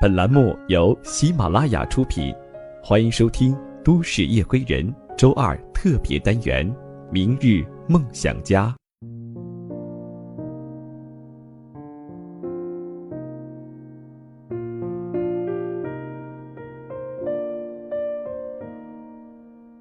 [0.00, 2.34] 本栏目由喜马拉雅出品，
[2.82, 3.52] 欢迎收听
[3.84, 4.82] 《都市夜归人》
[5.14, 6.66] 周二特别单元
[7.12, 8.74] 《明日梦想家》。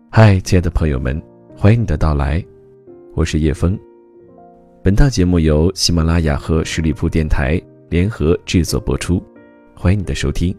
[0.09, 1.21] 嗨，亲爱的朋友们，
[1.55, 2.43] 欢迎你的到来，
[3.15, 3.79] 我是叶枫。
[4.83, 7.57] 本档节目由喜马拉雅和十里铺电台
[7.89, 9.23] 联合制作播出。
[9.81, 10.53] 欢迎你的收听。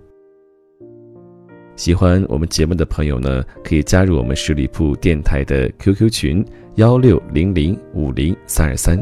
[1.77, 6.43] 喜欢我们节目的朋友呢，可以加入我们十里铺电台的 QQ 群
[6.77, 8.99] 幺六零零五零三二三，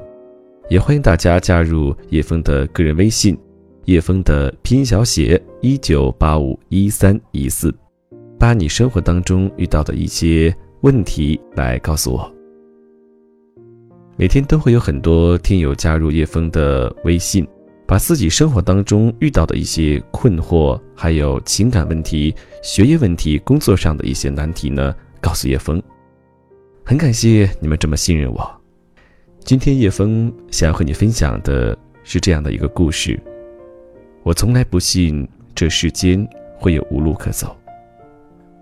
[0.68, 3.38] 也欢迎大家加入叶峰的个人微信，
[3.84, 7.72] 叶峰的拼音小写一九八五一三一四，
[8.40, 12.28] 把你生活当中遇到的一些问题来告诉我。
[14.16, 17.46] 每天都会有很多听友加入叶峰的微信。
[17.88, 25.82] 把自己生活当中遇到的一些困惑，还有情感问题、学业问题、工作上的一些难题呢，告诉叶枫。
[26.84, 28.60] 很感谢你们这么信任我。
[29.38, 33.18] 今天叶枫想要和你分享的是这样的一个故事。
[34.22, 37.56] 我从来不信这世间会有无路可走。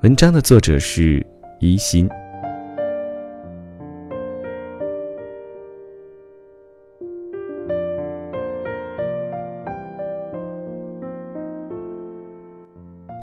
[0.04, 1.26] 文章的作者是
[1.58, 2.08] 一心。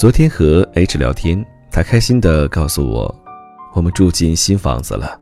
[0.04, 3.24] 昨天和 H 聊天，他开心地告诉我，
[3.74, 5.18] 我们住进新房子了。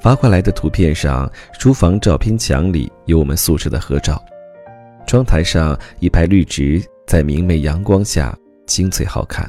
[0.00, 4.20] 发过来的图片上，书房照片墙里有我们宿舍的合照，
[5.06, 9.48] 窗台上一排绿植在明媚阳光下精粹好看。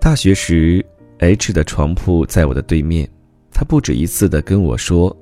[0.00, 0.84] 大学时
[1.18, 3.08] ，H 的床铺在我的对面，
[3.52, 5.16] 他不止一次地跟我说，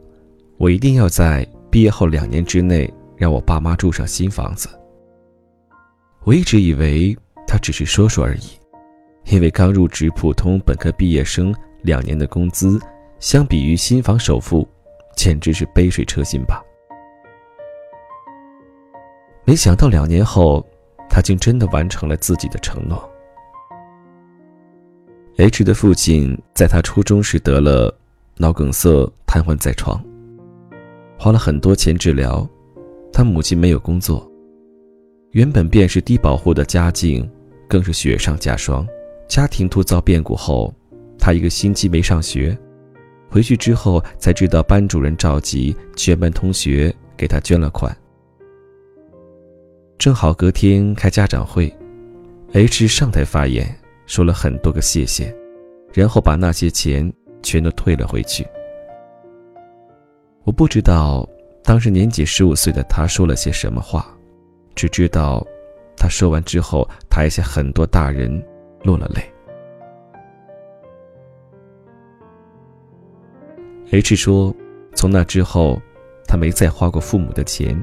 [0.56, 4.66] 我一定要在毕业后两年之内让我爸妈住上新房子。
[6.24, 7.16] 我一直以为
[7.46, 8.50] 他只是说说而已，
[9.26, 12.78] 因为刚入职普通本科毕业生两年的工资，
[13.18, 14.68] 相比于新房首付，
[15.16, 16.62] 简直是杯水车薪吧。
[19.44, 20.62] 没想到两年后，
[21.08, 23.10] 他竟真的完成了自己的承诺。
[25.38, 27.96] H 的父亲在他初中时得了
[28.36, 30.04] 脑梗塞，瘫痪在床，
[31.18, 32.46] 花了很多钱治疗，
[33.10, 34.27] 他母亲没有工作。
[35.32, 37.30] 原本便是低保户的家境，
[37.68, 38.86] 更是雪上加霜。
[39.28, 40.74] 家庭突遭变故后，
[41.18, 42.56] 他一个星期没上学，
[43.28, 47.94] 回去之后才知道班主任召集全班同学给他捐了款。
[49.98, 51.70] 正好隔天开家长会
[52.52, 53.68] ，H 上台发言，
[54.06, 55.36] 说了很多个谢谢，
[55.92, 57.12] 然后把那些钱
[57.42, 58.46] 全都退了回去。
[60.44, 61.28] 我不知道
[61.62, 64.17] 当时年仅十五岁的他说了些什么话。
[64.78, 65.44] 只知道，
[65.96, 68.30] 他说完之后，台下很多大人
[68.84, 69.20] 落了泪。
[73.90, 74.54] H 说
[74.94, 75.82] ：“从那之后，
[76.28, 77.76] 他没再花过父母的钱。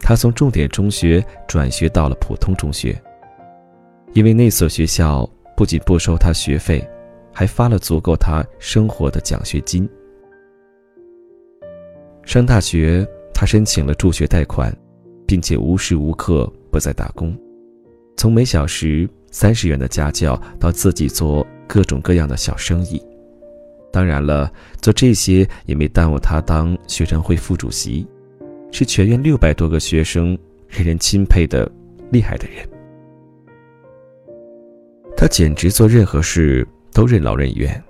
[0.00, 2.94] 他从重点中学转学到了普通中学，
[4.12, 5.26] 因为那所学校
[5.56, 6.86] 不仅不收他学费，
[7.32, 9.88] 还发了足够他生活的奖学金。
[12.22, 14.70] 上大学，他申请了助学贷款。”
[15.26, 17.36] 并且无时无刻不在打工，
[18.16, 23.02] 从每小时三十元的家教到自己做各种各样的小生意。
[23.92, 28.06] 当然了，做这些也没耽误他当学生会副主席，
[28.72, 30.36] 是全院六百多个学生
[30.68, 31.70] 人人钦佩的
[32.10, 32.68] 厉害的人。
[35.16, 37.82] 他简直做任何事都任劳任怨。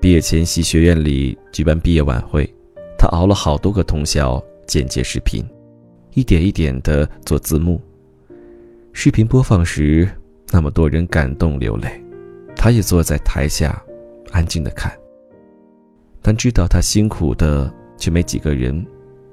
[0.00, 2.48] 毕业前夕，学院里举办毕业晚会，
[2.98, 5.44] 他熬了好多个通宵剪接视频。
[6.14, 7.80] 一点一点的做字幕。
[8.92, 10.08] 视频播放时，
[10.52, 12.00] 那么多人感动流泪，
[12.54, 13.82] 他也坐在台下，
[14.30, 14.92] 安静的看。
[16.22, 18.86] 但知道他辛苦的却没几个人，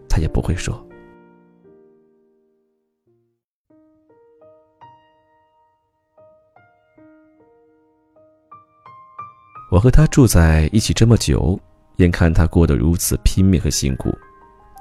[0.09, 0.83] 他也不会说。
[9.71, 11.57] 我和他住在一起这么久，
[11.97, 14.11] 眼看他过得如此拼命和辛苦，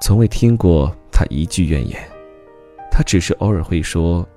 [0.01, 0.93] 从未听过。
[1.21, 2.01] 他一句怨言，
[2.89, 4.27] 他只是偶尔会说：“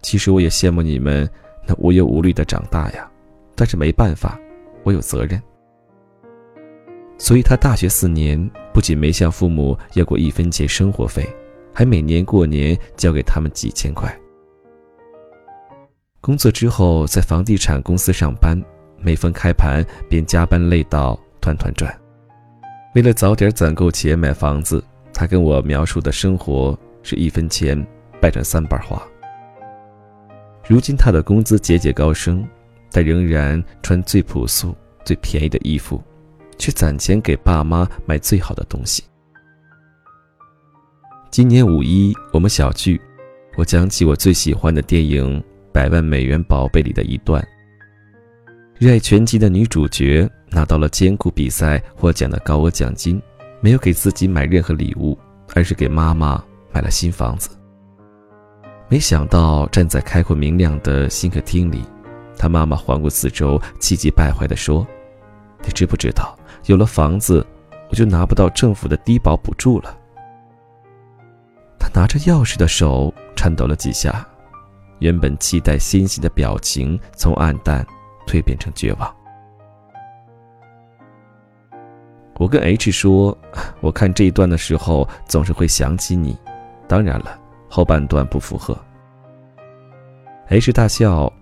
[0.00, 1.28] 其实我也羡慕你们
[1.66, 3.10] 那无忧无虑的长大呀，
[3.56, 4.38] 但是没办法，
[4.84, 5.42] 我有责任。”
[7.18, 11.28] 所以，他大学四年不仅没向父母要过一分钱生活费，
[11.72, 14.16] 还每年过年交给他们几千块。
[16.20, 18.56] 工作之后，在房地产公司上班，
[19.00, 21.92] 每逢开盘便加班累到团团转，
[22.94, 24.80] 为了早点攒够钱买房子。
[25.14, 27.80] 他跟我描述的生活是一分钱
[28.20, 29.00] 掰成三瓣花，
[30.66, 32.44] 如今他的工资节节高升，
[32.90, 36.02] 但仍然穿最朴素、最便宜的衣服，
[36.58, 39.04] 去攒钱给爸妈买最好的东西。
[41.30, 43.00] 今年五一，我们小聚，
[43.56, 45.40] 我讲起我最喜欢的电影
[45.72, 47.46] 《百万美元宝贝》里的一段：
[48.78, 53.20] 热爱拳击的女主角拿到了艰苦比赛获奖的高额奖金，
[53.64, 55.18] 没有给自己买任何礼物，
[55.54, 57.48] 而是给妈妈买了新房子。
[58.90, 61.82] 没想到站在开阔明亮的新客厅里，
[62.36, 64.86] 他妈妈环顾四周，气急败坏地说
[65.64, 67.42] ：“你知不知道，有了房子，
[67.88, 69.98] 我就拿不到政府的低保补助了？”
[71.80, 74.28] 他拿着钥匙的手颤抖了几下，
[74.98, 77.82] 原本期待欣喜的表情从暗淡
[78.26, 79.16] 蜕变成绝望。
[82.38, 83.36] 我跟 H 说
[83.80, 86.36] ：“我看这一段的时候总是会想起你，
[86.88, 87.38] 当然了，
[87.68, 88.76] 后半段不符合。
[90.48, 91.32] ”H 大笑：“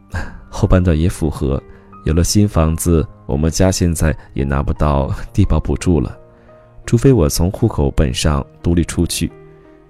[0.51, 1.63] 后半段也符合。
[2.05, 6.19] 有了新房子，我们家现在也拿不到低保补助了，
[6.85, 9.33] 除非我从户口本上独立出去。”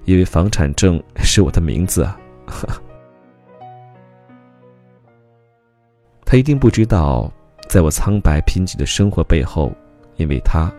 [0.05, 2.19] 因为房产证是我的名字啊！
[6.27, 7.31] 他一定不知道，
[7.69, 9.71] 在我苍白贫瘠的生活背后，
[10.17, 10.73] 因为他，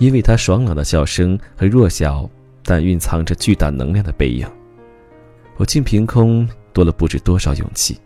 [0.00, 2.28] 因为他爽朗的笑声和弱小
[2.64, 4.48] 但蕴藏着巨大能量的背影，
[5.58, 7.98] 我竟凭空多了不知多少勇气。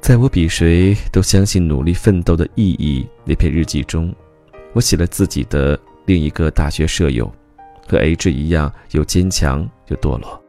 [0.00, 4.12] 在我比谁都相信努力奋斗的意义那篇日记中。
[4.72, 7.32] 我写了自己的另一个大学舍友，
[7.86, 10.42] 和 H 一样，又坚强又堕落。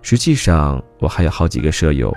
[0.00, 2.14] 实际上，我还有好几个舍友，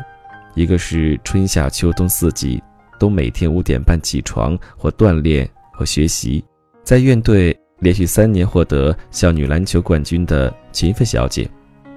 [0.57, 2.59] 一个是春夏秋冬四季
[2.97, 6.43] 都每天五点半起床或锻炼或学习，
[6.83, 11.47] 在院队连续三年获得校女篮球冠军的勤奋小姐；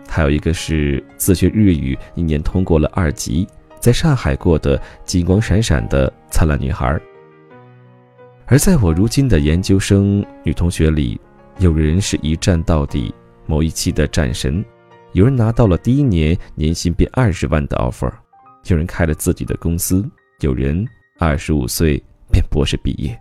[0.07, 3.49] 还有一个是自学日语一年通过了二级，
[3.81, 7.01] 在上海过得金光闪闪的灿烂女孩。
[8.45, 11.19] 而在我如今的研究生女同学里，
[11.61, 13.15] 有人是一战到底，
[13.47, 14.63] 某一期的战神；
[15.13, 18.13] 有人拿到了第一年年薪便二十万的 offer；
[18.65, 20.03] 有人开了自己的公司；
[20.41, 20.87] 有人
[21.19, 23.19] 二十五岁便博士毕业。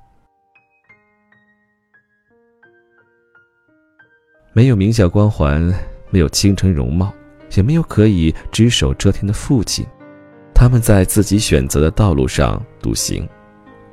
[4.52, 5.62] 没有名校光环，
[6.10, 7.14] 没有倾城容貌，
[7.56, 9.86] 也没有可以只手遮天的父亲，
[10.54, 13.28] 他们在自己选择的道路上独行。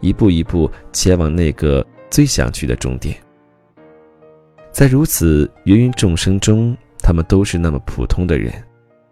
[0.00, 3.16] 一步一步前往那个最想去的终点。
[4.70, 8.52] 在如此芸芸众生中，他们都是那么普通的人，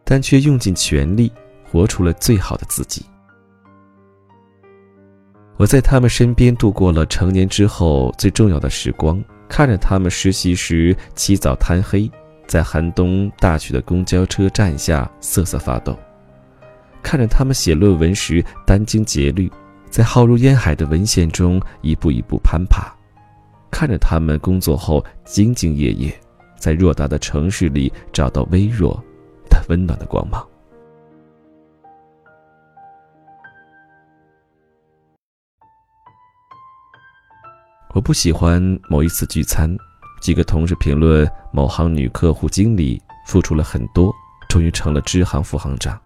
[0.05, 1.33] 但却用尽全力
[1.75, 3.05] 活出了最好的自己。
[5.57, 12.09] 我在他们身边度过了成年之后最重要的时光，看着他们实习时起早贪黑，
[12.47, 15.99] 在寒冬大雪的公交车站下瑟瑟发抖，
[17.03, 19.51] 看着他们写论文时殚精竭虑。
[19.91, 22.95] 在浩如烟海的文献中一步一步攀爬，
[23.69, 26.17] 看着他们工作后兢兢业业，
[26.57, 29.03] 在偌大的城市里找到微弱
[29.51, 30.45] 但温暖的光芒。
[37.95, 39.73] 我不喜欢某一次聚餐，
[40.21, 44.13] 几个同事评论某行女客户经理付出了很多，
[44.49, 45.97] 终于成了支行副行长。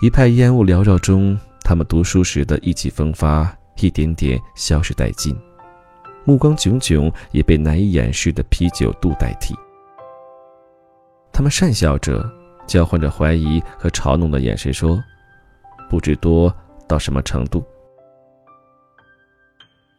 [0.00, 1.38] 一派烟雾缭绕中。
[1.62, 5.36] 他们读书时的意气风发，一点点消失殆尽，
[6.24, 9.54] 目光炯炯也被难以掩饰的啤酒肚代替。
[11.30, 12.26] 他们讪笑着，
[12.66, 14.98] 交换着怀疑和嘲弄的眼神，说
[15.90, 16.50] ：“不知多
[16.88, 17.62] 到什么程度。”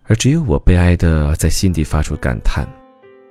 [0.10, 2.68] 而只有我悲哀的在心底发出感叹：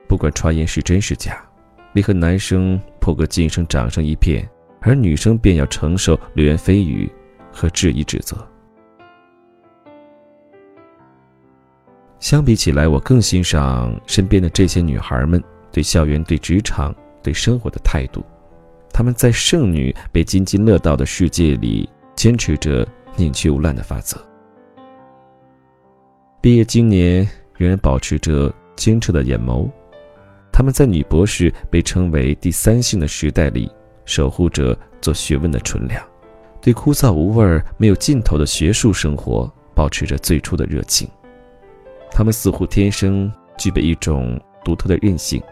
[0.09, 1.45] 不管传言是真是假，
[1.93, 4.49] 你和男生破个晋升掌声一片，
[4.81, 7.07] 而女生便要承受流言蜚语。
[7.51, 8.37] 和质疑指责。
[12.21, 15.43] 相比起来，我更欣赏身边的这些女孩们
[15.73, 18.25] 对校园、对职场、对生活的态度。
[18.93, 24.28] 她们在剩女被津津乐道的世界里，坚持着宁缺毋滥的法则。
[26.41, 29.69] 毕业今年，仍然保持着清澈的眼眸。
[30.53, 33.69] 他们在女博士被称为“第三性”的时代里，
[34.05, 36.01] 守护着做学问的纯良。
[36.61, 41.09] 对枯燥无味、没有尽头的学术生活保持着最初的热情，
[42.13, 45.43] 他们似乎天生具备一种独特的韧性，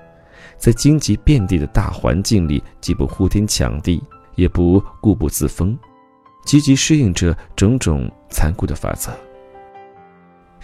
[0.57, 4.00] 在荆棘遍地的大环境里，既不呼天抢地，
[4.37, 5.76] 也不固步自封，
[6.45, 9.11] 积极适应着种种残酷的法则，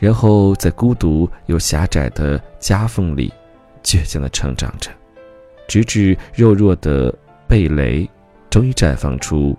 [0.03, 3.33] 然后在孤独又狭窄的夹缝里，
[3.85, 4.91] 倔强地成长着，
[5.69, 7.17] 直至肉弱的
[7.49, 8.11] 蓓蕾
[8.51, 9.57] 终于绽放出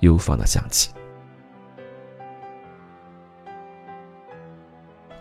[0.00, 0.88] 幽芳的香气。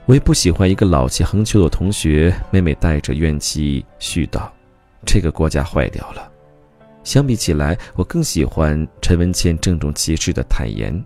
[0.06, 4.50] 我也不喜欢一个老气横秋的同学，每每带着怨气絮叨
[5.06, 6.32] ：“这个国家坏掉了。”
[7.04, 10.98] 相比起来，我更喜欢陈文茜郑重其事的坦言。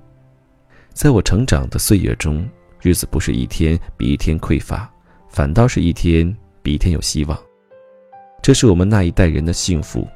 [0.94, 2.48] 在我成长的岁月中，
[2.86, 4.88] 日子不是一天比一天匮乏，
[5.28, 7.36] 反倒是一天比一天有希望。
[8.44, 10.08] 这是我们那一代人的幸福。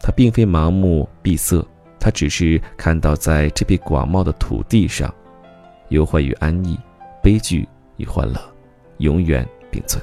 [0.00, 1.62] 他并非盲目闭塞，
[2.00, 5.14] 他只是看到在这片广袤的土地上，
[5.90, 6.78] 忧患与安逸，
[7.22, 7.68] 悲剧。
[7.98, 8.40] 与欢乐，
[8.98, 10.00] 永远并存。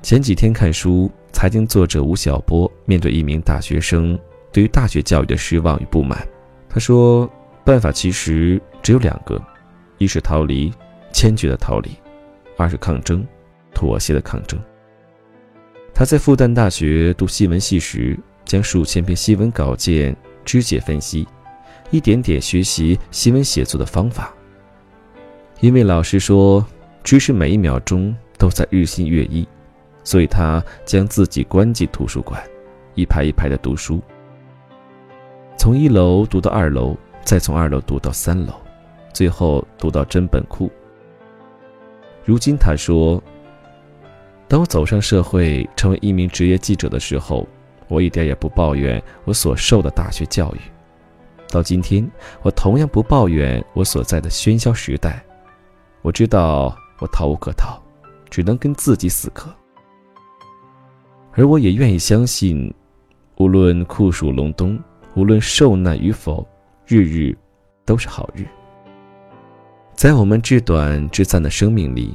[0.00, 4.18] 前几天看书，财经作者吴晓波面对一名大学生
[4.50, 6.26] 对于大学教育的失望与不满，
[6.70, 7.30] 他说
[7.64, 9.40] ：“办法其实只有两个，
[9.98, 10.72] 一是逃离，
[11.12, 11.90] 坚决的逃离；
[12.56, 13.24] 二是抗争，
[13.72, 14.60] 妥协的抗争。”
[15.94, 21.26] 他在复旦大学读新闻系时，将数千篇新闻稿件肢解分析。
[21.90, 24.32] 一点点学习新闻写作的方法。
[25.60, 26.64] 因为老师说，
[27.04, 29.46] 知识每一秒钟都在日新月异，
[30.02, 32.42] 所以他将自己关进图书馆，
[32.94, 34.00] 一排一排的读书，
[35.58, 38.52] 从一楼读到二楼，再从二楼读到三楼，
[39.12, 40.70] 最后读到真本库。
[42.24, 43.22] 如今他说
[44.48, 47.46] ：“当我走上社会，成为一名职业记者的时候，
[47.88, 50.58] 我一点也不抱怨我所受的大学教育。”
[51.48, 52.08] 到今天，
[52.42, 55.22] 我同样不抱怨我所在的喧嚣时代。
[56.00, 57.80] 我知道我逃无可逃，
[58.30, 59.54] 只能跟自己死磕。
[61.32, 62.72] 而我也愿意相信，
[63.36, 64.78] 无论酷暑隆冬，
[65.14, 66.46] 无论受难与否，
[66.92, 67.34] 日日
[67.86, 68.44] 都是好日。
[69.94, 72.14] 在我们至短至暂的生命里，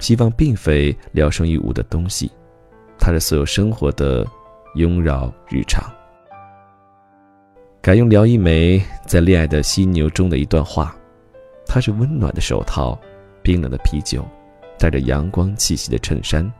[0.00, 2.28] 希望并非聊胜于无的东西，
[2.98, 4.26] 它是所有生活的
[4.74, 5.84] 庸扰日常。
[7.80, 10.96] 改用廖一梅在《恋爱的犀牛》中的一段话
[11.64, 12.98] ：“它是温暖的手套，
[13.40, 14.26] 冰冷的啤酒，
[14.80, 16.50] 带着阳光气息的衬衫。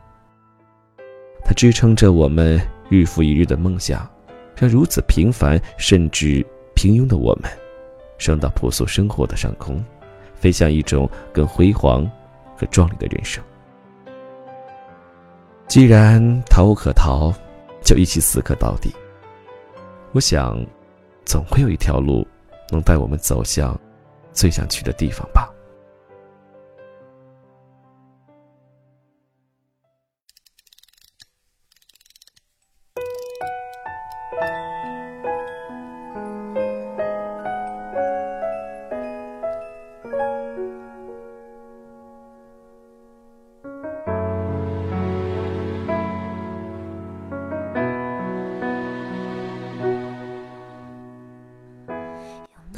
[1.43, 2.57] 它支撑着我们
[2.89, 4.09] 日复一日的梦想，
[4.55, 6.45] 让如此平凡甚至
[6.79, 7.51] 平庸的我们，
[8.17, 9.83] 升到朴素生活的上空，
[10.33, 12.09] 飞向一种更辉煌
[12.55, 13.43] 和壮丽的人生。
[15.67, 17.33] 既然逃无可逃，
[17.83, 18.95] 就一起死磕到底。
[20.13, 20.65] 我想。”
[21.25, 22.25] 总会有一条路，
[22.71, 23.77] 能带我们走向
[24.31, 25.48] 最想去的地方吧。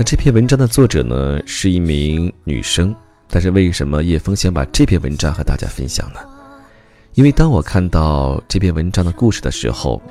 [0.03, 2.95] 这篇文章的作者呢，是一名女生。
[3.33, 6.19] 但是为什么叶枫想把这篇文章和大家分享呢？
[7.13, 10.01] 因为当我看到这篇文章的故事的时候，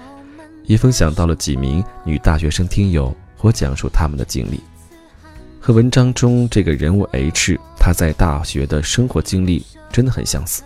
[0.64, 4.60] 叶枫想到了几名女大学生听友，我讲述他们的经历，
[5.60, 10.62] 和文章中这个人物 H 他在大学的生活经历真的很相似。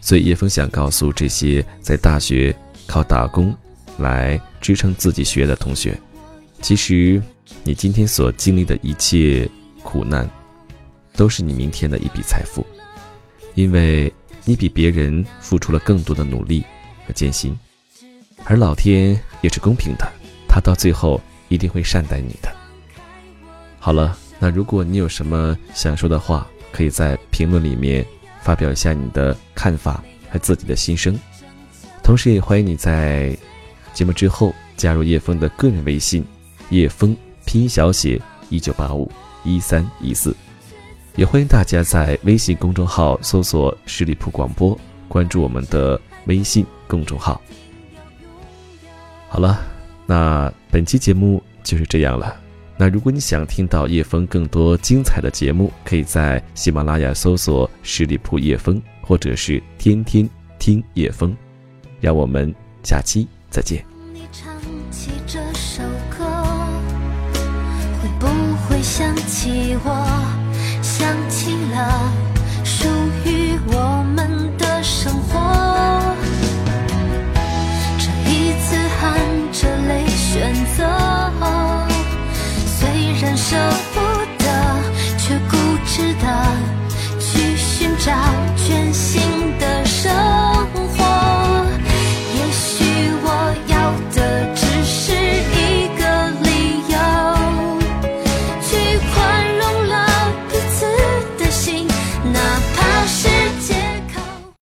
[0.00, 2.54] 所以叶枫想告诉这些在大学
[2.86, 3.52] 靠打工
[3.98, 5.98] 来支撑自己学的同学。
[6.62, 7.20] 其实，
[7.64, 9.48] 你今天所经历的一切
[9.82, 10.28] 苦难，
[11.14, 12.64] 都是你明天的一笔财富，
[13.54, 14.12] 因为
[14.44, 16.64] 你比别人付出了更多的努力
[17.06, 17.58] 和艰辛，
[18.44, 20.06] 而老天也是公平的，
[20.46, 22.54] 他到最后一定会善待你的。
[23.78, 28.06] 好了，那如果你有什么想说的话，可以在评论里面
[28.42, 31.18] 发表一下你的看法和自己的心声，
[32.02, 33.36] 同时也欢迎你在
[33.92, 36.24] 节目之后加入叶枫的个人微信。
[36.70, 39.10] 叶枫拼音小写一九八五
[39.44, 40.34] 一三一四，
[41.16, 47.40] 也欢迎大家在微信公众号搜索“十里铺广播”，关注我们的微信公众号。
[49.28, 49.60] 好了，
[50.06, 52.36] 那本期节目就是这样了。
[52.76, 61.36] 那如果你想听到叶枫更多精彩的节目，可以在喜马拉雅搜索“十里铺叶枫”或者是“天天听叶枫”。
[62.00, 63.89] 让我们下期再见。
[69.84, 69.90] 我，
[70.82, 72.29] 想起了。